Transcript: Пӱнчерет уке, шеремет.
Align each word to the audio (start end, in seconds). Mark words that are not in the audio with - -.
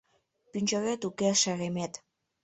Пӱнчерет 0.51 1.01
уке, 1.09 1.29
шеремет. 1.41 1.93